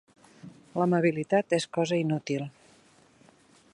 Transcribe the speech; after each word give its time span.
L'amabilitat 0.81 1.55
és 1.59 1.67
cosa 1.79 2.01
inútil. 2.05 2.49